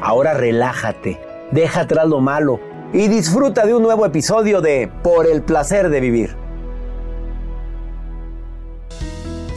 [0.00, 2.60] Ahora relájate, deja atrás lo malo
[2.92, 6.36] y disfruta de un nuevo episodio de Por el placer de vivir.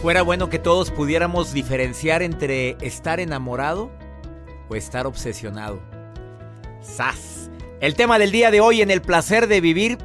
[0.02, 3.92] Fuera bueno que todos pudiéramos diferenciar entre estar enamorado
[4.68, 5.80] o estar obsesionado.
[6.82, 7.52] ¡Sas!
[7.80, 10.00] El tema del día de hoy en el placer de vivir.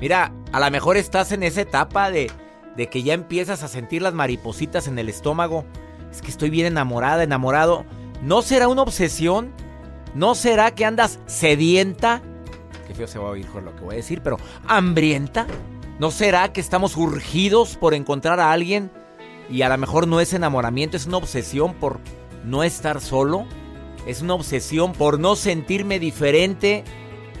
[0.00, 2.30] Mira, a lo mejor estás en esa etapa de,
[2.76, 5.66] de que ya empiezas a sentir las maripositas en el estómago.
[6.10, 7.84] Es que estoy bien enamorada, enamorado.
[8.22, 9.52] ¿No será una obsesión?
[10.14, 12.22] ¿No será que andas sedienta?
[12.86, 15.46] Qué feo se va a oír con lo que voy a decir, pero hambrienta.
[15.98, 18.90] ¿No será que estamos urgidos por encontrar a alguien
[19.48, 22.00] y a lo mejor no es enamoramiento, es una obsesión por
[22.44, 23.46] no estar solo?
[24.06, 26.82] Es una obsesión por no sentirme diferente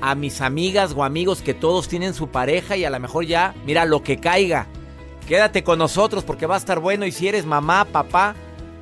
[0.00, 3.54] a mis amigas o amigos que todos tienen su pareja y a lo mejor ya,
[3.66, 4.66] mira, lo que caiga.
[5.26, 8.34] Quédate con nosotros porque va a estar bueno y si eres mamá, papá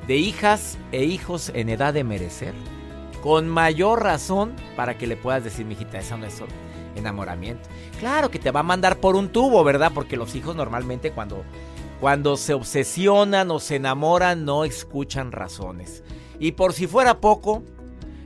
[0.07, 2.53] de hijas e hijos en edad de merecer,
[3.21, 6.41] con mayor razón para que le puedas decir, mijita, eso no es
[6.95, 7.69] enamoramiento.
[7.99, 9.91] Claro que te va a mandar por un tubo, ¿verdad?
[9.93, 11.43] Porque los hijos normalmente cuando,
[11.99, 16.03] cuando se obsesionan o se enamoran no escuchan razones.
[16.39, 17.63] Y por si fuera poco,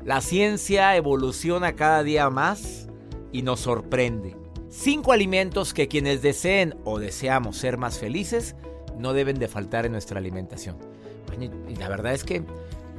[0.04, 2.88] la ciencia evoluciona cada día más
[3.32, 4.36] y nos sorprende.
[4.70, 8.56] Cinco alimentos que quienes deseen o deseamos ser más felices
[8.98, 10.78] no deben de faltar en nuestra alimentación.
[11.28, 12.44] Bueno, y la verdad es que,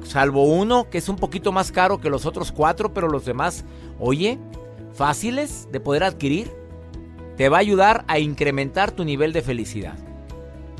[0.03, 3.65] salvo uno que es un poquito más caro que los otros cuatro, pero los demás,
[3.99, 4.39] oye,
[4.93, 6.51] fáciles de poder adquirir,
[7.35, 9.95] te va a ayudar a incrementar tu nivel de felicidad.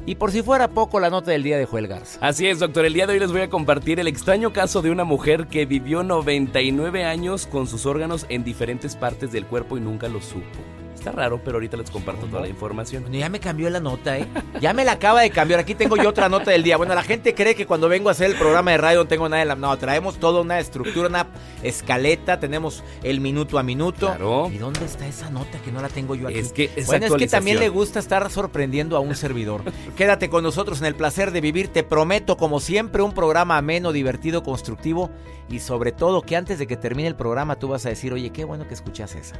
[0.07, 1.93] Y por si fuera poco, la nota del día de Joel.
[2.21, 2.85] Así es, doctor.
[2.85, 5.65] El día de hoy les voy a compartir el extraño caso de una mujer que
[5.65, 10.76] vivió 99 años con sus órganos en diferentes partes del cuerpo y nunca lo supo.
[11.07, 13.03] Está raro, pero ahorita les comparto toda la información.
[13.03, 14.27] Bueno, ya me cambió la nota, ¿eh?
[14.59, 15.61] Ya me la acaba de cambiar.
[15.61, 16.75] Aquí tengo yo otra nota del día.
[16.75, 19.29] Bueno, la gente cree que cuando vengo a hacer el programa de radio no tengo
[19.29, 19.55] nada de la...
[19.55, 21.27] No, traemos toda una estructura, una
[21.63, 22.41] escaleta.
[22.41, 24.07] Tenemos el minuto a minuto.
[24.07, 24.49] Claro.
[24.51, 26.39] ¿Y dónde está esa nota que no la tengo yo aquí?
[26.39, 29.61] Es que es bueno, es que también le gusta estar sorprendiendo a un servidor.
[29.95, 31.69] Quédate con nosotros en el placer de vivir.
[31.69, 35.09] Te prometo, como siempre, un programa ameno, divertido, constructivo.
[35.49, 38.31] Y sobre todo que antes de que termine el programa tú vas a decir, oye,
[38.31, 39.39] qué bueno que escuché a César.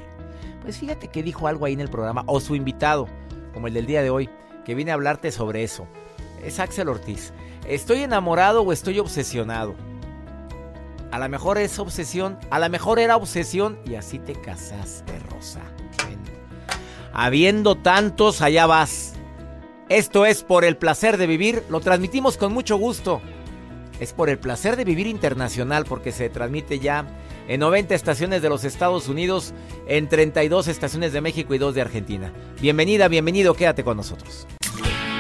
[0.68, 3.08] Pues fíjate que dijo algo ahí en el programa, o su invitado,
[3.54, 4.30] como el del día de hoy,
[4.66, 5.88] que viene a hablarte sobre eso.
[6.44, 7.32] Es Axel Ortiz.
[7.66, 9.76] ¿Estoy enamorado o estoy obsesionado?
[11.10, 15.62] A lo mejor es obsesión, a lo mejor era obsesión y así te casaste, Rosa.
[17.14, 19.14] Habiendo tantos, allá vas.
[19.88, 23.22] Esto es por el placer de vivir, lo transmitimos con mucho gusto.
[24.00, 27.08] Es por el placer de vivir internacional porque se transmite ya
[27.48, 29.54] en 90 estaciones de los Estados Unidos,
[29.88, 32.34] en 32 estaciones de México y 2 de Argentina.
[32.62, 34.48] Bienvenida, bienvenido, quédate con nosotros.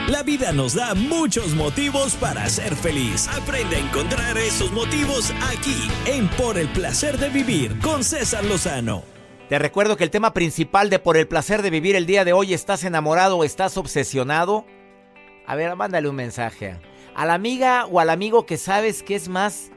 [0.07, 3.27] La vida nos da muchos motivos para ser feliz.
[3.27, 9.03] Aprende a encontrar esos motivos aquí en Por el placer de vivir con César Lozano.
[9.49, 12.31] Te recuerdo que el tema principal de Por el placer de vivir el día de
[12.31, 14.65] hoy, ¿estás enamorado o estás obsesionado?
[15.45, 16.77] A ver, mándale un mensaje
[17.17, 19.71] a la amiga o al amigo que sabes que es más,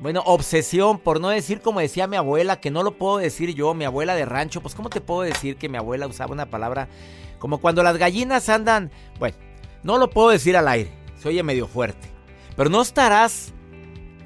[0.00, 3.74] bueno, obsesión, por no decir como decía mi abuela, que no lo puedo decir yo,
[3.74, 6.88] mi abuela de rancho, pues ¿cómo te puedo decir que mi abuela usaba una palabra
[7.40, 9.36] como cuando las gallinas andan, bueno,
[9.82, 12.08] no lo puedo decir al aire, se oye medio fuerte,
[12.56, 13.52] pero no estarás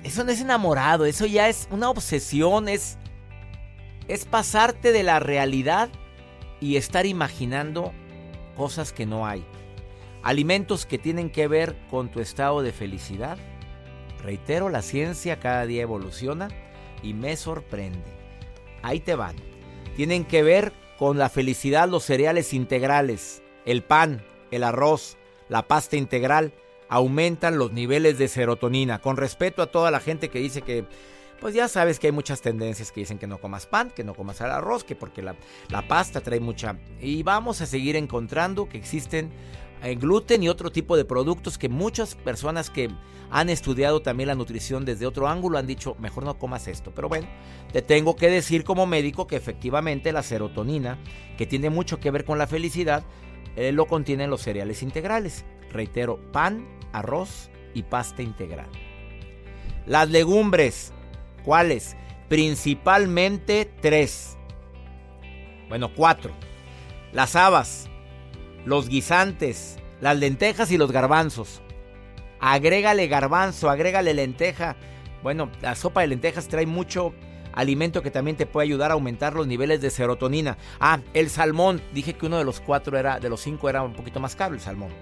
[0.05, 2.99] eso no es enamorado, eso ya es una obsesión, es,
[4.07, 5.89] es pasarte de la realidad
[6.61, 7.93] y estar imaginando
[8.55, 9.45] cosas que no hay.
[10.23, 13.39] Alimentos que tienen que ver con tu estado de felicidad.
[14.23, 16.49] Reitero, la ciencia cada día evoluciona
[17.03, 18.05] y me sorprende.
[18.83, 19.37] Ahí te van.
[19.97, 25.17] Tienen que ver con la felicidad los cereales integrales, el pan, el arroz,
[25.49, 26.53] la pasta integral
[26.89, 29.01] aumentan los niveles de serotonina.
[29.01, 30.85] Con respeto a toda la gente que dice que,
[31.41, 34.15] pues ya sabes que hay muchas tendencias que dicen que no comas pan, que no
[34.15, 35.37] comas arroz, que porque la,
[35.69, 36.79] la pasta trae mucha...
[37.01, 39.31] Y vamos a seguir encontrando que existen
[39.99, 42.91] gluten y otro tipo de productos que muchas personas que
[43.31, 46.93] han estudiado también la nutrición desde otro ángulo han dicho, mejor no comas esto.
[46.95, 47.29] Pero bueno,
[47.73, 50.99] te tengo que decir como médico que efectivamente la serotonina,
[51.37, 53.05] que tiene mucho que ver con la felicidad,
[53.57, 55.45] eh, lo contienen los cereales integrales.
[55.71, 58.69] Reitero, pan, arroz y pasta integral.
[59.87, 60.93] Las legumbres,
[61.45, 61.97] ¿cuáles?
[62.29, 64.37] Principalmente tres.
[65.69, 66.33] Bueno, cuatro.
[67.13, 67.89] Las habas,
[68.65, 71.63] los guisantes, las lentejas y los garbanzos.
[72.41, 74.77] Agrégale garbanzo, agrégale lenteja.
[75.23, 77.15] Bueno, la sopa de lentejas trae mucho
[77.53, 80.57] alimento que también te puede ayudar a aumentar los niveles de serotonina.
[80.79, 81.83] Ah, el salmón.
[81.93, 84.55] Dije que uno de los cuatro era, de los cinco era un poquito más caro
[84.55, 84.93] el salmón.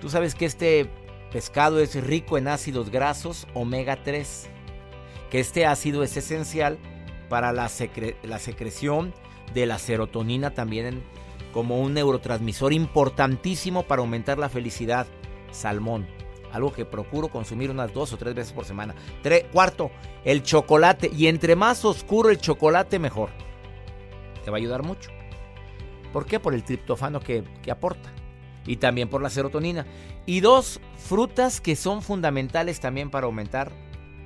[0.00, 0.88] Tú sabes que este
[1.30, 4.48] pescado es rico en ácidos grasos omega 3,
[5.30, 6.78] que este ácido es esencial
[7.28, 7.70] para la,
[8.22, 9.12] la secreción
[9.52, 11.02] de la serotonina también
[11.54, 15.06] como un neurotransmisor importantísimo para aumentar la felicidad.
[15.52, 16.04] Salmón,
[16.52, 18.96] algo que procuro consumir unas dos o tres veces por semana.
[19.52, 19.92] cuarto,
[20.24, 21.10] el chocolate.
[21.16, 23.30] Y entre más oscuro el chocolate, mejor.
[24.44, 25.10] Te va a ayudar mucho.
[26.12, 26.40] ¿Por qué?
[26.40, 28.10] Por el triptofano que, que aporta
[28.66, 29.86] y también por la serotonina.
[30.26, 33.70] Y dos, frutas que son fundamentales también para aumentar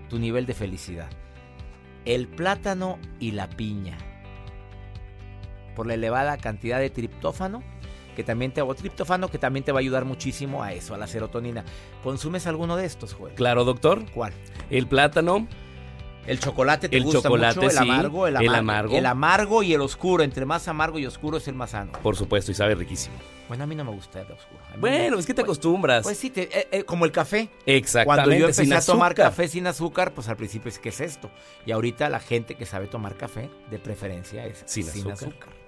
[0.08, 1.10] tu nivel de felicidad.
[2.06, 3.98] El plátano y la piña.
[5.78, 7.62] Por la elevada cantidad de triptófano,
[8.16, 10.98] que también te, o triptófano que también te va a ayudar muchísimo a eso, a
[10.98, 11.64] la serotonina.
[12.02, 13.34] ¿Consumes alguno de estos, Joel?
[13.34, 14.04] Claro, doctor.
[14.12, 14.32] ¿Cuál?
[14.70, 15.46] El plátano,
[16.26, 18.96] el chocolate te el gusta chocolate, mucho, el amargo, el el amargo, amargo.
[18.98, 20.24] el amargo y el oscuro.
[20.24, 21.92] Entre más amargo y oscuro es el más sano.
[22.02, 23.14] por supuesto, y sabe riquísimo.
[23.46, 24.60] Bueno, a mí no me gusta el oscuro.
[24.80, 26.02] Bueno, me- es que te pues- acostumbras.
[26.02, 27.48] Pues sí, te- eh, eh, como el café.
[27.66, 28.04] Exactamente.
[28.04, 29.26] Cuando yo empecé sin a tomar azúcar.
[29.26, 31.30] café sin azúcar, pues al principio es que es esto.
[31.64, 35.28] Y ahorita la gente que sabe tomar café, de preferencia es Sin sin, azúcar.
[35.30, 35.67] azúcar.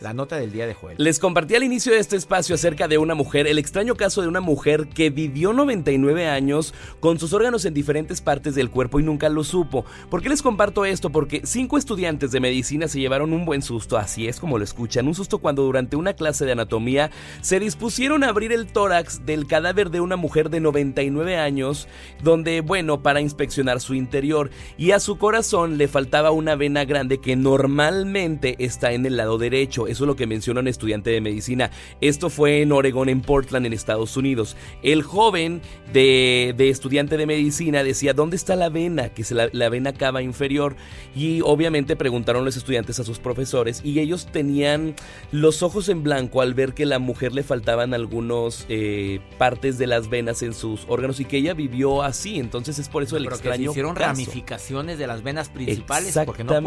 [0.00, 0.96] La nota del día de Joel.
[0.96, 4.28] Les compartí al inicio de este espacio acerca de una mujer, el extraño caso de
[4.28, 9.02] una mujer que vivió 99 años con sus órganos en diferentes partes del cuerpo y
[9.02, 9.84] nunca lo supo.
[10.08, 11.10] ¿Por qué les comparto esto?
[11.10, 15.08] Porque cinco estudiantes de medicina se llevaron un buen susto, así es como lo escuchan,
[15.08, 19.48] un susto cuando durante una clase de anatomía se dispusieron a abrir el tórax del
[19.48, 21.88] cadáver de una mujer de 99 años,
[22.22, 27.18] donde, bueno, para inspeccionar su interior, y a su corazón le faltaba una vena grande
[27.18, 29.87] que normalmente está en el lado derecho.
[29.88, 31.70] Eso es lo que menciona un estudiante de medicina.
[32.00, 34.56] Esto fue en Oregon, en Portland, en Estados Unidos.
[34.82, 35.60] El joven
[35.92, 39.08] de, de estudiante de medicina decía, ¿dónde está la vena?
[39.10, 40.76] Que es la, la vena cava inferior.
[41.14, 44.94] Y obviamente preguntaron los estudiantes a sus profesores y ellos tenían
[45.32, 49.78] los ojos en blanco al ver que a la mujer le faltaban algunos eh, partes
[49.78, 52.38] de las venas en sus órganos y que ella vivió así.
[52.38, 54.06] Entonces es por eso el Pero que se extraño hicieron caso.
[54.06, 56.60] ramificaciones de las venas principales porque no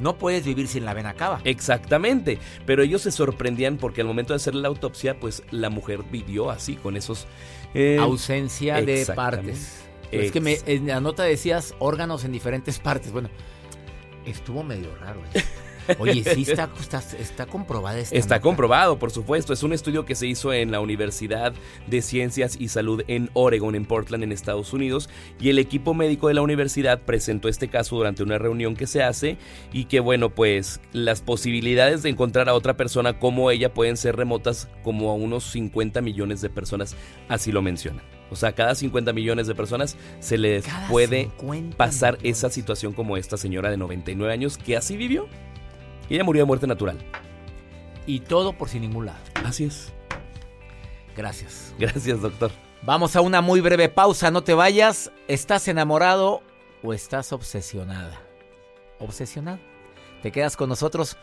[0.00, 1.40] no puedes vivir sin la vena cava.
[1.44, 6.00] Exactamente, pero ellos se sorprendían porque al momento de hacer la autopsia, pues la mujer
[6.10, 7.26] vivió así, con esos...
[7.74, 9.82] eh, Ausencia de partes.
[10.10, 13.12] Es que me, en la nota decías órganos en diferentes partes.
[13.12, 13.30] Bueno,
[14.26, 15.20] estuvo medio raro.
[15.34, 15.42] ¿eh?
[15.98, 18.42] Oye, sí está, está, está comprobada esta Está nota.
[18.42, 19.52] comprobado, por supuesto.
[19.52, 21.52] Es un estudio que se hizo en la Universidad
[21.86, 25.08] de Ciencias y Salud en Oregon, en Portland, en Estados Unidos.
[25.40, 29.02] Y el equipo médico de la universidad presentó este caso durante una reunión que se
[29.02, 29.36] hace.
[29.72, 34.16] Y que, bueno, pues las posibilidades de encontrar a otra persona como ella pueden ser
[34.16, 36.96] remotas como a unos 50 millones de personas.
[37.28, 38.02] Así lo mencionan.
[38.32, 42.38] O sea, cada 50 millones de personas se les Cada puede 50 pasar millones.
[42.38, 45.26] esa situación como esta señora de 99 años que así vivió.
[46.10, 46.98] Y ella murió de muerte natural.
[48.04, 49.20] Y todo por sin ningún lado.
[49.44, 49.92] Así es.
[51.16, 51.72] Gracias.
[51.78, 52.50] Gracias, doctor.
[52.82, 55.12] Vamos a una muy breve pausa, no te vayas.
[55.28, 56.42] ¿Estás enamorado
[56.82, 58.20] o estás obsesionada?
[58.98, 59.60] ¿Obsesionado?
[60.22, 61.16] ¿Te quedas con nosotros?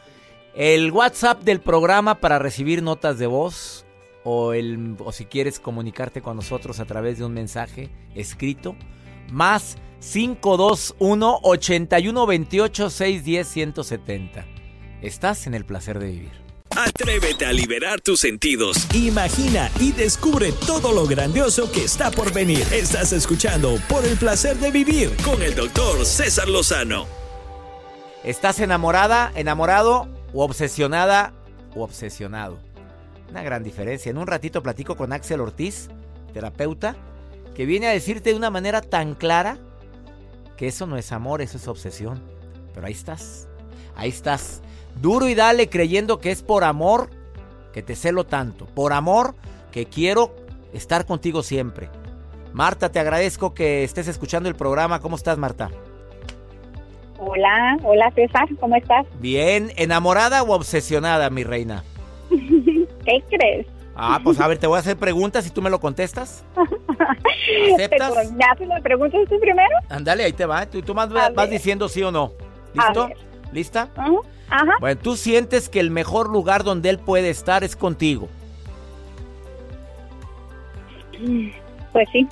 [0.55, 3.85] El WhatsApp del programa para recibir notas de voz
[4.23, 8.75] o, el, o si quieres comunicarte con nosotros a través de un mensaje escrito,
[9.31, 14.56] más 521 81 28 610 170.
[15.01, 16.31] Estás en el placer de vivir.
[16.75, 18.87] Atrévete a liberar tus sentidos.
[18.95, 22.65] Imagina y descubre todo lo grandioso que está por venir.
[22.71, 27.05] Estás escuchando Por el placer de vivir con el doctor César Lozano.
[28.23, 31.33] ¿Estás enamorada, enamorado o obsesionada
[31.75, 32.57] o obsesionado?
[33.29, 34.09] Una gran diferencia.
[34.09, 35.89] En un ratito platico con Axel Ortiz,
[36.33, 36.95] terapeuta,
[37.53, 39.59] que viene a decirte de una manera tan clara
[40.57, 42.19] que eso no es amor, eso es obsesión.
[42.73, 43.46] Pero ahí estás,
[43.95, 44.61] ahí estás,
[45.01, 47.09] duro y dale creyendo que es por amor
[47.73, 49.35] que te celo tanto, por amor
[49.71, 50.35] que quiero
[50.73, 51.89] estar contigo siempre.
[52.53, 54.99] Marta, te agradezco que estés escuchando el programa.
[54.99, 55.69] ¿Cómo estás, Marta?
[57.19, 59.05] Hola, hola César, ¿cómo estás?
[59.19, 61.83] Bien, ¿enamorada o obsesionada, mi reina?
[62.29, 63.67] ¿Qué crees?
[63.95, 66.43] Ah, pues a ver, te voy a hacer preguntas y tú me lo contestas.
[67.73, 68.31] ¿Aceptas?
[68.31, 69.75] ¿Me haces tú primero?
[69.89, 70.67] Ándale, ahí te va.
[70.67, 72.33] Tú, tú más vas diciendo sí o no.
[72.77, 73.07] A ¿Listo?
[73.07, 73.17] ver.
[73.51, 73.89] ¿Lista?
[73.95, 74.11] Ajá.
[74.49, 74.71] Ajá.
[74.79, 78.29] Bueno, tú sientes que el mejor lugar donde él puede estar es contigo.
[81.91, 82.27] Pues sí.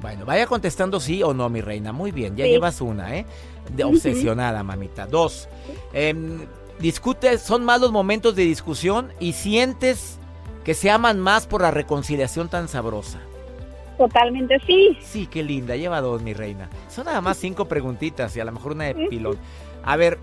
[0.00, 1.92] Bueno, vaya contestando sí o no, mi reina.
[1.92, 2.50] Muy bien, ya Sí.
[2.50, 3.26] llevas una, ¿eh?
[3.74, 5.06] De obsesionada, mamita.
[5.06, 5.48] Dos,
[5.92, 6.40] em,
[6.78, 10.18] discute, son más los momentos de discusión y sientes
[10.64, 13.18] que se aman más por la reconciliación tan sabrosa.
[13.96, 14.98] Totalmente sí.
[15.00, 16.68] Sí, qué linda, lleva dos, mi reina.
[16.90, 19.38] Son nada más cinco preguntitas y a lo mejor una de pilón.
[19.82, 20.18] A ver,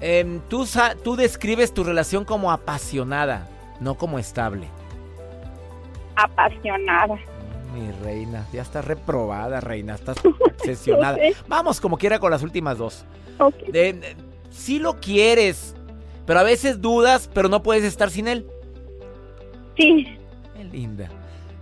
[0.00, 0.66] em, tú,
[1.04, 3.48] tú describes tu relación como apasionada,
[3.80, 4.68] no como estable.
[6.16, 7.16] Apasionada.
[7.74, 11.18] Mi reina, ya estás reprobada, reina, estás obsesionada.
[11.46, 13.04] Vamos como quiera con las últimas dos.
[13.38, 13.54] Ok.
[13.70, 14.16] De, de-
[14.50, 15.74] sí lo quieres,
[16.26, 18.46] pero a veces dudas, pero no puedes estar sin él.
[19.76, 20.06] Sí.
[20.56, 21.08] Qué linda.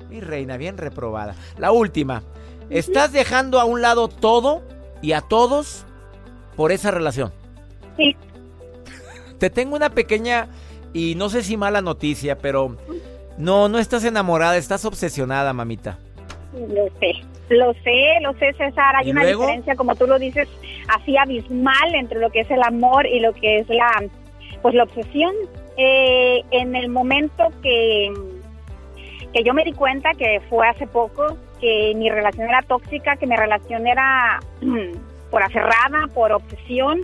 [0.08, 1.34] Mi reina, bien reprobada.
[1.58, 2.22] La última.
[2.70, 4.62] ¿Estás dejando a un lado todo
[5.02, 5.84] y a todos
[6.56, 7.32] por esa relación?
[7.96, 8.16] Sí.
[9.38, 10.48] Te tengo una pequeña
[10.92, 12.76] y no sé si mala noticia, pero
[13.38, 15.98] no, no estás enamorada, estás obsesionada, mamita.
[16.54, 17.12] Lo sé.
[17.48, 18.96] Lo sé, lo sé, César.
[18.96, 19.42] Hay ¿Y una luego?
[19.42, 20.48] diferencia, como tú lo dices,
[20.88, 24.04] así abismal entre lo que es el amor y lo que es la,
[24.62, 25.32] pues la obsesión.
[25.76, 28.10] Eh, en el momento que,
[29.32, 33.26] que yo me di cuenta que fue hace poco, que mi relación era tóxica, que
[33.26, 34.40] mi relación era
[35.30, 37.02] por aferrada, por obsesión,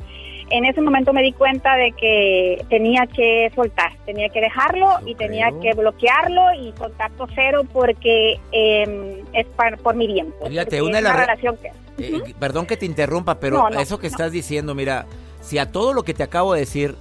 [0.52, 5.14] en ese momento me di cuenta de que tenía que soltar, tenía que dejarlo y
[5.14, 10.32] tenía que bloquearlo y contacto cero porque eh, es par- por mi bien.
[10.38, 11.70] pues, Fíjate, una de las re- relación que...
[11.98, 14.12] Eh, perdón que te interrumpa, pero No, no, eso que no.
[14.12, 15.06] estás diciendo, mira,
[15.40, 16.94] si a todo lo que te acabo de decir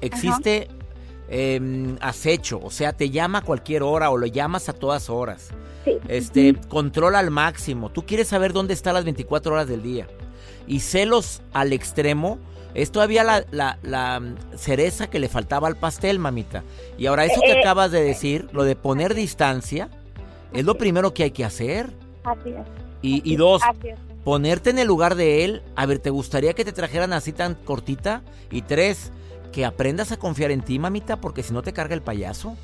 [0.00, 0.68] existe
[1.28, 5.50] em, acecho, o sea, te llama a cualquier hora o lo llamas a todas horas,
[5.84, 5.96] Sí.
[6.08, 10.06] este, controla al máximo, tú quieres saber dónde está las 24 horas del día
[10.66, 12.38] y celos al extremo.
[12.74, 16.62] Es todavía la, la- la, mm, cereza que le faltaba al pastel, mamita.
[16.98, 17.60] Y ahora eso que Eh, eh.
[17.60, 19.88] acabas de decir, lo de poner distancia,
[20.52, 21.92] es lo primero que hay que hacer.
[22.24, 22.66] Así es.
[23.02, 23.98] Y, y dos, Así es.
[24.24, 25.62] ponerte en el lugar de él.
[25.76, 28.22] A ver, ¿te gustaría que te trajeran así tan cortita?
[28.50, 29.10] Y tres,
[29.52, 32.56] que aprendas a confiar en ti, mamita, porque si no te carga el payaso.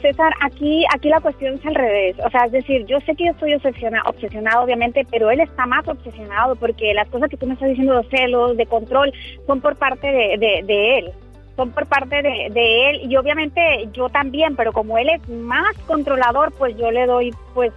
[0.00, 2.16] César, aquí, aquí la cuestión es al revés.
[2.24, 5.64] O sea, es decir, yo sé que yo estoy obsesiona, obsesionado, obviamente, pero él está
[5.66, 9.12] más obsesionado porque las cosas que tú me estás diciendo de celos, de control,
[9.46, 11.10] son por parte de, de- él.
[11.56, 15.74] Son por parte de, de él y obviamente yo también, pero como él es más
[15.86, 17.72] controlador, pues yo le doy, pues,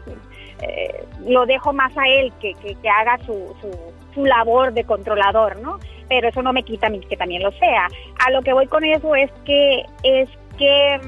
[0.61, 3.71] eh, lo dejo más a él que, que, que haga su, su,
[4.13, 5.79] su labor de controlador, ¿no?
[6.09, 7.87] Pero eso no me quita a mí que también lo sea.
[8.25, 10.99] A lo que voy con eso es que, es que...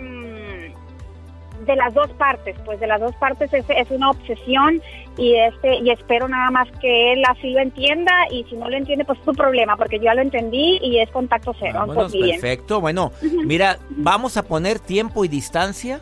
[1.66, 4.82] de las dos partes, pues de las dos partes es, es, una obsesión
[5.18, 8.78] y este y espero nada más que él así lo entienda y si no lo
[8.78, 11.86] entiende pues es su problema porque yo ya lo entendí y es contacto cero.
[11.88, 13.12] perfecto, bueno,
[13.46, 16.02] mira, vamos a poner tiempo y distancia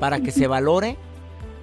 [0.00, 0.96] para que se valore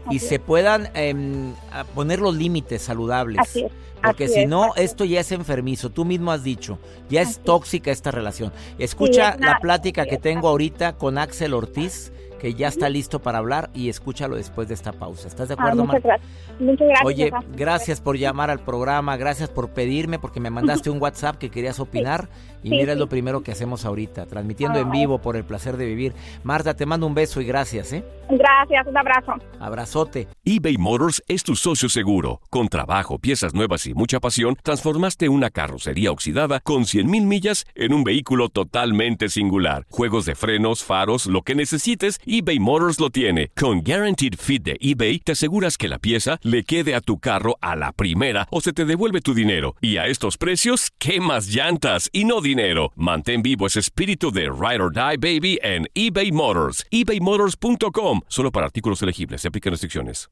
[0.09, 1.53] y se puedan em,
[1.93, 3.39] poner los límites saludables.
[3.39, 3.71] Así es.
[4.01, 5.89] Porque si no, esto ya es enfermizo.
[5.89, 6.77] Tú mismo has dicho,
[7.09, 8.53] ya es tóxica esta relación.
[8.77, 13.69] Escucha la plática que tengo ahorita con Axel Ortiz que ya está listo para hablar
[13.73, 15.27] y escúchalo después de esta pausa.
[15.27, 16.21] ¿Estás de ah, acuerdo, gracias.
[16.59, 17.05] muchas gracias.
[17.05, 21.49] Oye, gracias por llamar al programa, gracias por pedirme, porque me mandaste un WhatsApp que
[21.49, 22.29] querías opinar
[22.63, 25.85] y mira, es lo primero que hacemos ahorita, transmitiendo en vivo por el placer de
[25.85, 26.13] vivir.
[26.43, 28.03] Marta, te mando un beso y gracias, ¿eh?
[28.29, 29.33] Gracias, un abrazo.
[29.59, 30.27] Abrazote.
[30.43, 32.41] eBay Motors es tu socio seguro.
[32.49, 37.65] Con trabajo, piezas nuevas y mucha pasión, transformaste una carrocería oxidada con 100 mil millas
[37.75, 39.85] en un vehículo totalmente singular.
[39.89, 43.51] Juegos de frenos, faros, lo que necesites eBay Motors lo tiene.
[43.55, 47.57] Con Guaranteed Fit de eBay, te aseguras que la pieza le quede a tu carro
[47.61, 49.75] a la primera o se te devuelve tu dinero.
[49.81, 52.91] Y a estos precios, ¿qué más llantas y no dinero?
[52.95, 56.85] Mantén vivo ese espíritu de Ride or Die Baby en eBay Motors.
[56.91, 58.21] ebaymotors.com.
[58.27, 59.41] Solo para artículos elegibles.
[59.41, 60.29] Se aplican restricciones.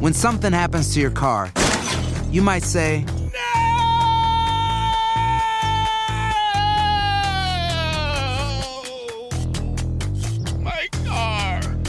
[0.00, 1.50] When something happens to your car,
[2.30, 3.04] you might say...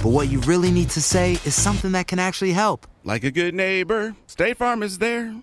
[0.01, 2.85] But what you really need to say is something that can actually help.
[3.03, 5.33] Like a good neighbor, State Farm is there.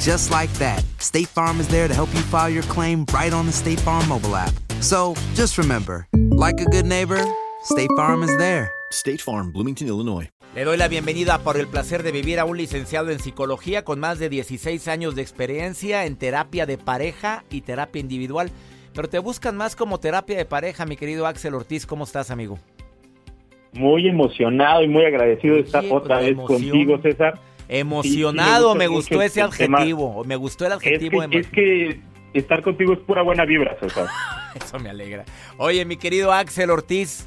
[0.00, 3.46] Just like that, State Farm is there to help you file your claim right on
[3.46, 4.52] the State Farm mobile app.
[4.80, 7.22] So just remember, like a good neighbor,
[7.62, 8.70] State Farm is there.
[8.90, 10.28] State Farm, Bloomington, Illinois.
[10.54, 14.00] Le doy la bienvenida por el placer de vivir a un licenciado en psicología con
[14.00, 18.50] más de 16 años de experiencia en terapia de pareja y terapia individual.
[18.94, 21.84] Pero te buscan más como terapia de pareja, mi querido Axel Ortiz.
[21.84, 22.58] ¿Cómo estás, amigo?
[23.76, 27.38] muy emocionado y muy agradecido de estar otra vez contigo, César.
[27.68, 31.22] Emocionado, me, gustó ese adjetivo, me gustó el adjetivo.
[31.22, 32.00] Es que, es que
[32.32, 34.06] estar contigo es pura buena vibra, César.
[34.54, 35.24] Eso me alegra.
[35.58, 37.26] Oye, mi querido Axel Ortiz,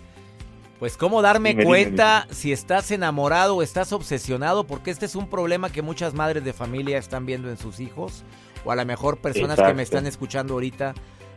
[0.80, 5.72] pues cómo darme cuenta si estás enamorado o estás obsesionado, porque este es un problema
[5.72, 8.24] que muchas madres de familia están viendo en sus hijos,
[8.64, 10.94] o a lo mejor personas que me están escuchando ahorita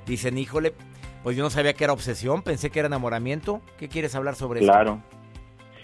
[0.07, 0.75] dicen, híjole,
[1.23, 3.61] pues yo no sabía que era obsesión, pensé que era enamoramiento.
[3.79, 4.73] ¿Qué quieres hablar sobre eso?
[4.73, 5.01] Claro.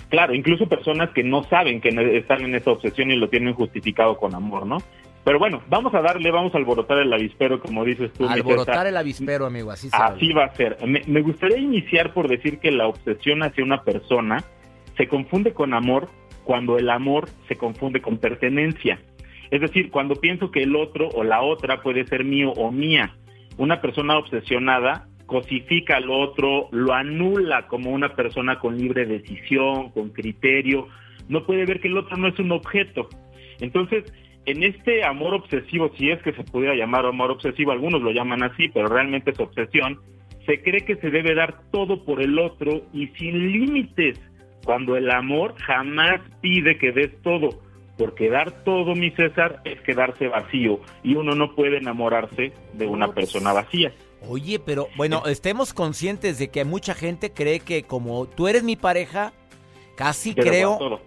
[0.09, 4.17] Claro, incluso personas que no saben que están en esa obsesión y lo tienen justificado
[4.17, 4.79] con amor, ¿no?
[5.25, 8.27] Pero bueno, vamos a darle, vamos a alborotar el avispero, como dices tú.
[8.27, 10.79] Alborotar el avispero, amigo, así se Así va a ser.
[10.87, 14.43] Me, me gustaría iniciar por decir que la obsesión hacia una persona
[14.97, 16.09] se confunde con amor
[16.45, 18.99] cuando el amor se confunde con pertenencia.
[19.51, 23.15] Es decir, cuando pienso que el otro o la otra puede ser mío o mía.
[23.59, 30.09] Una persona obsesionada cosifica al otro, lo anula como una persona con libre decisión, con
[30.09, 30.89] criterio,
[31.29, 33.09] no puede ver que el otro no es un objeto.
[33.61, 34.11] Entonces,
[34.47, 38.43] en este amor obsesivo, si es que se pudiera llamar amor obsesivo, algunos lo llaman
[38.43, 40.01] así, pero realmente es obsesión,
[40.47, 44.19] se cree que se debe dar todo por el otro y sin límites,
[44.65, 47.61] cuando el amor jamás pide que des todo,
[47.99, 53.09] porque dar todo, mi César, es quedarse vacío y uno no puede enamorarse de una
[53.09, 53.93] persona vacía.
[54.27, 58.77] Oye, pero bueno, estemos conscientes de que mucha gente cree que como tú eres mi
[58.77, 59.33] pareja,
[59.95, 61.01] casi creo...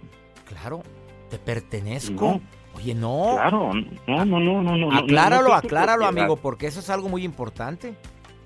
[0.45, 0.83] Claro,
[1.29, 2.41] te pertenezco.
[2.75, 3.31] Oye, no.
[3.33, 3.71] Claro,
[4.07, 4.77] no, no, no, no.
[4.77, 7.95] no acláralo, acláralo, amigo, porque eso es algo muy importante.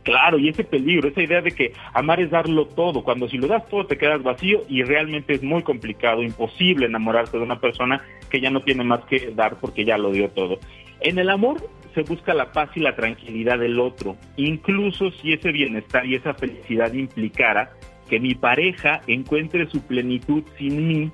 [0.04, 3.48] Claro, y ese peligro, esa idea de que amar es darlo todo, cuando si lo
[3.48, 8.04] das todo te quedas vacío y realmente es muy complicado, imposible enamorarse de una persona
[8.30, 10.60] que ya no tiene más que dar porque ya lo dio todo.
[11.02, 11.58] En el amor
[11.96, 16.34] se busca la paz y la tranquilidad del otro, incluso si ese bienestar y esa
[16.34, 17.72] felicidad implicara
[18.10, 21.12] que mi pareja encuentre su plenitud sin mí,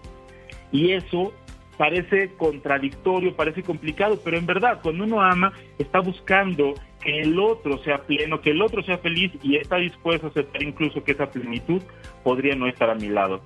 [0.71, 1.33] y eso
[1.77, 7.77] parece contradictorio, parece complicado, pero en verdad, cuando uno ama, está buscando que el otro
[7.83, 11.31] sea pleno, que el otro sea feliz y está dispuesto a aceptar incluso que esa
[11.31, 11.81] plenitud
[12.23, 13.41] podría no estar a mi lado.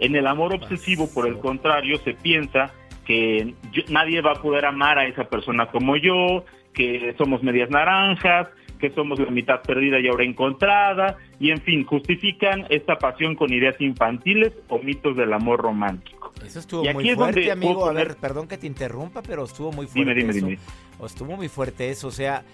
[0.00, 2.72] En el amor obsesivo, por el contrario, se piensa
[3.08, 3.54] que
[3.88, 6.44] nadie va a poder amar a esa persona como yo,
[6.74, 11.84] que somos medias naranjas, que somos la mitad perdida y ahora encontrada, y en fin,
[11.84, 16.34] justifican esta pasión con ideas infantiles o mitos del amor romántico.
[16.44, 17.86] Eso estuvo muy fuerte, amigo.
[17.86, 20.14] A ver, perdón que te interrumpa, pero estuvo muy fuerte.
[20.14, 20.58] Dime, dime, dime.
[21.02, 22.08] Estuvo muy fuerte eso.
[22.08, 22.44] O sea,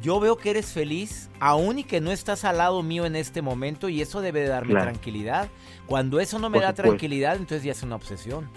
[0.00, 3.42] yo veo que eres feliz, aún y que no estás al lado mío en este
[3.42, 5.48] momento, y eso debe darme tranquilidad.
[5.86, 8.48] Cuando eso no me da tranquilidad, entonces ya es una obsesión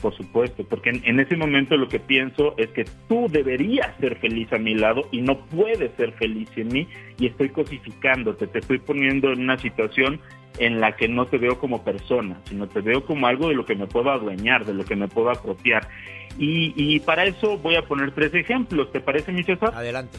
[0.00, 4.52] por supuesto, porque en, ese momento lo que pienso es que tú deberías ser feliz
[4.52, 8.78] a mi lado y no puedes ser feliz en mí y estoy cosificándote, te estoy
[8.78, 10.20] poniendo en una situación
[10.58, 13.66] en la que no te veo como persona, sino te veo como algo de lo
[13.66, 15.88] que me puedo adueñar, de lo que me puedo apropiar.
[16.38, 18.90] Y, y para eso voy a poner tres ejemplos.
[18.92, 19.72] ¿Te parece, mi César?
[19.74, 20.18] Adelante.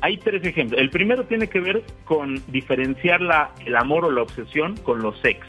[0.00, 0.80] Hay tres ejemplos.
[0.80, 5.18] El primero tiene que ver con diferenciar la, el amor o la obsesión con los
[5.20, 5.46] sex.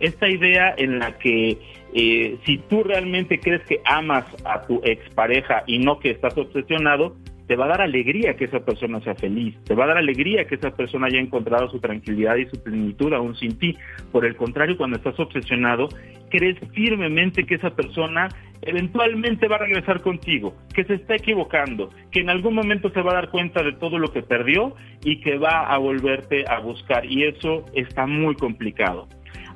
[0.00, 1.58] Esta idea en la que
[1.94, 7.16] eh, si tú realmente crees que amas a tu expareja y no que estás obsesionado,
[7.50, 10.46] te va a dar alegría que esa persona sea feliz, te va a dar alegría
[10.46, 13.76] que esa persona haya encontrado su tranquilidad y su plenitud aún sin ti.
[14.12, 15.88] Por el contrario, cuando estás obsesionado,
[16.30, 18.28] crees firmemente que esa persona
[18.62, 23.10] eventualmente va a regresar contigo, que se está equivocando, que en algún momento se va
[23.10, 27.04] a dar cuenta de todo lo que perdió y que va a volverte a buscar.
[27.04, 29.08] Y eso está muy complicado.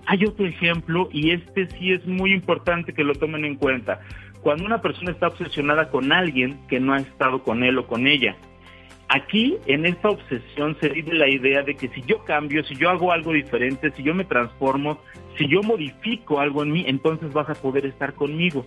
[0.06, 4.00] Hay otro ejemplo y este sí es muy importante que lo tomen en cuenta
[4.42, 8.06] cuando una persona está obsesionada con alguien que no ha estado con él o con
[8.06, 8.36] ella.
[9.08, 12.90] Aquí, en esta obsesión, se vive la idea de que si yo cambio, si yo
[12.90, 14.98] hago algo diferente, si yo me transformo,
[15.38, 18.66] si yo modifico algo en mí, entonces vas a poder estar conmigo.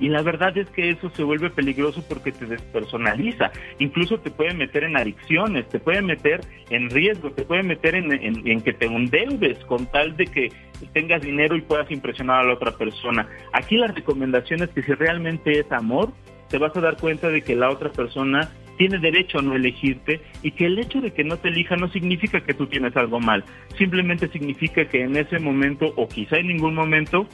[0.00, 3.50] Y la verdad es que eso se vuelve peligroso porque te despersonaliza.
[3.78, 8.60] Incluso te puede meter en adicciones, te puede meter en riesgo, te puede meter en,
[8.60, 10.52] que te endeudes con tal de que
[10.92, 13.28] tengas dinero y puedas impresionar a la otra persona.
[13.52, 16.12] Aquí la recomendación es que si realmente es amor,
[16.48, 20.20] te vas a dar cuenta de que la otra persona tiene derecho a no elegirte
[20.42, 23.20] y que el hecho de que no te elija no significa que tú tienes algo
[23.20, 23.44] mal,
[23.78, 27.26] simplemente significa que en ese momento o quizá en ningún momento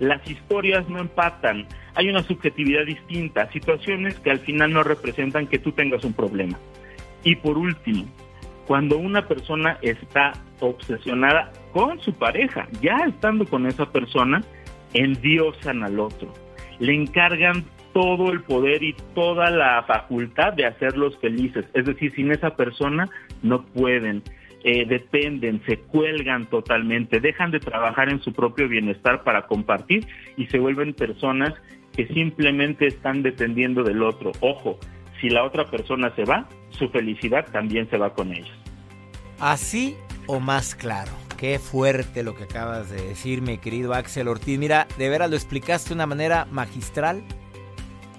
[0.00, 5.58] las historias no empatan, hay una subjetividad distinta, situaciones que al final no representan que
[5.58, 6.58] tú tengas un problema.
[7.22, 8.06] Y por último,
[8.66, 14.42] cuando una persona está obsesionada con su pareja, ya estando con esa persona,
[14.94, 16.32] endiosan al otro,
[16.78, 21.66] le encargan todo el poder y toda la facultad de hacerlos felices.
[21.74, 23.08] Es decir, sin esa persona
[23.42, 24.22] no pueden.
[24.62, 30.46] Eh, dependen, se cuelgan totalmente, dejan de trabajar en su propio bienestar para compartir y
[30.48, 31.54] se vuelven personas
[31.96, 34.32] que simplemente están dependiendo del otro.
[34.40, 34.78] Ojo,
[35.20, 38.50] si la otra persona se va, su felicidad también se va con ellos.
[39.38, 39.96] Así
[40.26, 41.12] o más claro.
[41.38, 44.58] Qué fuerte lo que acabas de decir, mi querido Axel Ortiz.
[44.58, 47.22] Mira, de veras lo explicaste de una manera magistral.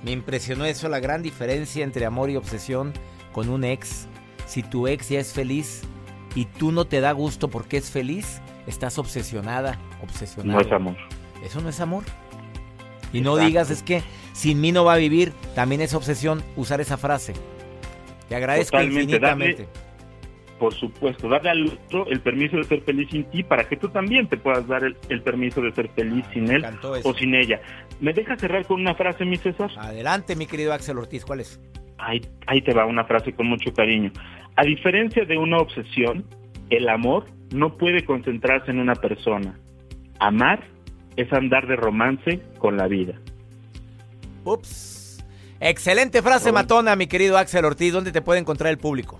[0.03, 2.93] Me impresionó eso, la gran diferencia entre amor y obsesión
[3.31, 4.07] con un ex.
[4.47, 5.83] Si tu ex ya es feliz,
[6.35, 10.59] y tú no te da gusto porque es feliz, estás obsesionada, obsesionada.
[10.59, 10.95] No es amor.
[11.43, 12.03] Eso no es amor.
[13.13, 16.79] Y no digas es que sin mí no va a vivir, también es obsesión usar
[16.79, 17.33] esa frase.
[18.29, 19.67] Te agradezco infinitamente.
[20.57, 23.89] por supuesto, darle al otro el permiso de ser feliz sin ti para que tú
[23.89, 26.65] también te puedas dar el, permiso de ser feliz sin él
[27.03, 27.59] o sin ella.
[27.99, 29.69] ¿Me dejas cerrar con una frase, mi César?
[29.77, 31.59] Adelante, mi querido Axel Ortiz, ¿cuál es?
[31.97, 34.11] Ahí, ahí te va una frase con mucho cariño.
[34.55, 36.25] A diferencia de una obsesión,
[36.69, 39.57] el amor no puede concentrarse en una persona.
[40.19, 40.63] Amar
[41.15, 43.13] es andar de romance con la vida.
[44.43, 45.23] Ups.
[45.59, 47.93] Excelente frase matona, mi querido Axel Ortiz.
[47.93, 49.19] ¿Dónde te puede encontrar el público?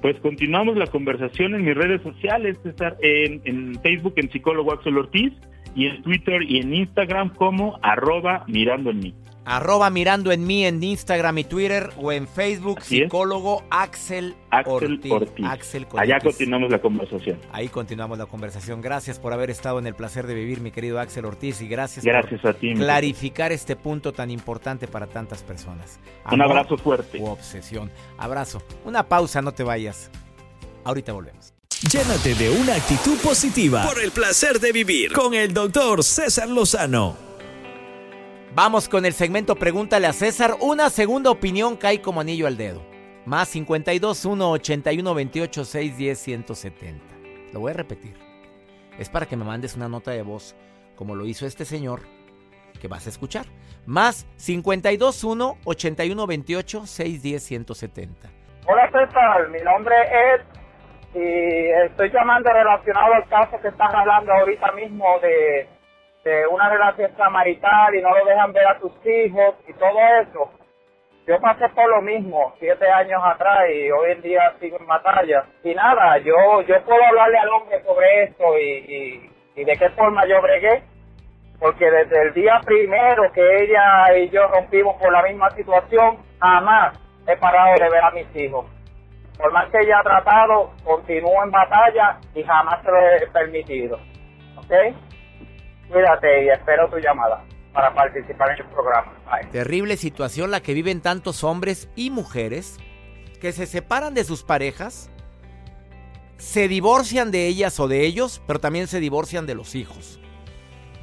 [0.00, 4.96] Pues continuamos la conversación en mis redes sociales, César, en, en Facebook en psicólogo Axel
[4.96, 5.32] Ortiz
[5.74, 9.14] y en Twitter y en Instagram como arroba mirando en mí.
[9.44, 15.12] Arroba mirando en mí en Instagram y Twitter o en Facebook, psicólogo Axel, Ortiz.
[15.44, 17.38] Axel Allá continuamos la conversación.
[17.52, 18.80] Ahí continuamos la conversación.
[18.80, 22.04] Gracias por haber estado en el placer de vivir, mi querido Axel Ortiz, y gracias,
[22.04, 25.98] gracias por a ti, clarificar este punto tan importante para tantas personas.
[26.30, 27.18] Un abrazo fuerte.
[27.18, 27.90] U obsesión.
[28.18, 28.62] Abrazo.
[28.84, 30.10] Una pausa, no te vayas.
[30.84, 31.52] Ahorita volvemos.
[31.90, 37.31] Llénate de una actitud positiva por el placer de vivir con el doctor César Lozano.
[38.54, 40.56] Vamos con el segmento Pregúntale a César.
[40.60, 42.82] Una segunda opinión cae como anillo al dedo.
[43.24, 47.02] Más 52 1 81 28 6 10 170.
[47.54, 48.14] Lo voy a repetir.
[48.98, 50.54] Es para que me mandes una nota de voz,
[50.96, 52.00] como lo hizo este señor
[52.78, 53.46] que vas a escuchar.
[53.86, 58.28] Más 52 1 81 28 6 10 170.
[58.66, 59.94] Hola César, mi nombre
[60.34, 60.42] es
[61.14, 65.66] y estoy llamando relacionado al caso que estás hablando ahorita mismo de
[66.24, 70.50] de una relación extramarital y no lo dejan ver a tus hijos y todo eso.
[71.26, 75.44] Yo pasé por lo mismo siete años atrás y hoy en día sigo en batalla.
[75.62, 80.26] Y nada, yo yo puedo hablarle al hombre sobre esto y, y, de qué forma
[80.26, 80.82] yo bregué.
[81.60, 86.98] Porque desde el día primero que ella y yo rompimos por la misma situación, jamás
[87.28, 88.66] he parado de ver a mis hijos.
[89.38, 93.96] Por más que ella ha tratado, continúo en batalla y jamás se lo he permitido.
[94.56, 94.72] ¿Ok?
[95.92, 99.12] Cuídate y espero tu llamada para participar en el programa.
[99.50, 102.78] Terrible situación la que viven tantos hombres y mujeres
[103.42, 105.10] que se separan de sus parejas
[106.38, 110.18] se divorcian de ellas o de ellos, pero también se divorcian de los hijos.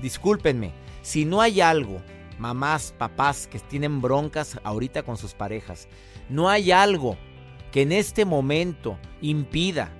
[0.02, 0.74] Discúlpenme,
[1.04, 2.02] si no hay algo,
[2.40, 5.88] mamás, papás que tienen broncas ahorita con sus parejas,
[6.30, 7.16] no hay algo
[7.72, 9.92] que en este momento impida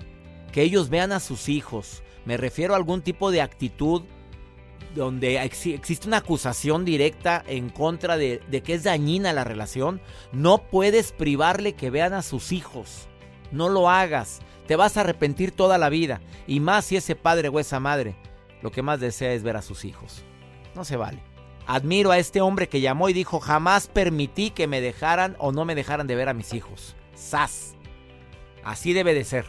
[0.52, 4.02] que ellos vean a sus hijos, me refiero a algún tipo de actitud
[4.94, 10.00] donde existe una acusación directa en contra de, de, que es dañina la relación,
[10.32, 13.08] no puedes privarle que vean a sus hijos.
[13.52, 14.40] No lo hagas.
[14.66, 16.20] Te vas a arrepentir toda la vida.
[16.46, 18.16] Y más si ese padre o esa madre
[18.62, 20.22] lo que más desea es ver a sus hijos.
[20.74, 21.22] No se vale.
[21.66, 25.64] Admiro a este hombre que llamó y dijo, jamás permití que me dejaran o no
[25.64, 26.96] me dejaran de ver a mis hijos.
[27.14, 27.74] ¡Sas!
[28.64, 29.46] Así debe de ser.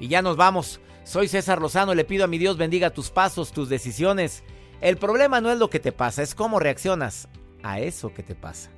[0.00, 0.80] Y ya nos vamos.
[1.04, 4.44] Soy César Lozano, le pido a mi Dios bendiga tus pasos, tus decisiones.
[4.82, 7.28] El problema no es lo que te pasa, es cómo reaccionas
[7.62, 8.68] a eso que te pasa.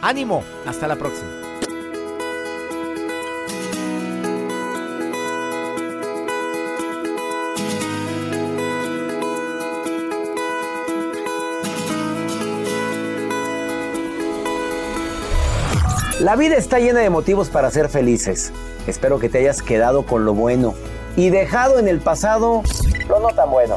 [0.00, 1.28] Ánimo, hasta la próxima.
[16.20, 18.50] La vida está llena de motivos para ser felices.
[18.86, 20.74] Espero que te hayas quedado con lo bueno
[21.16, 22.62] y dejado en el pasado
[23.10, 23.76] lo no tan bueno.